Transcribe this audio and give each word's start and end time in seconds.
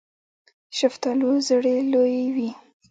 د 0.69 0.71
شفتالو 0.79 1.29
زړې 1.47 1.75
لویې 1.91 2.25
وي. 2.35 2.49